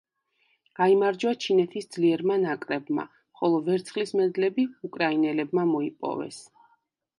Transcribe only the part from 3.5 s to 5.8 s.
ვერცხლის მედლები უკრაინელებმა